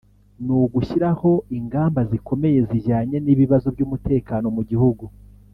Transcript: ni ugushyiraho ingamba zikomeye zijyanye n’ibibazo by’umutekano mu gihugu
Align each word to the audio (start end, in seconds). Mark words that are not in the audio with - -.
ni 0.45 0.53
ugushyiraho 0.63 1.31
ingamba 1.57 1.99
zikomeye 2.11 2.59
zijyanye 2.69 3.17
n’ibibazo 3.25 3.67
by’umutekano 3.75 4.45
mu 4.55 4.61
gihugu 4.71 5.03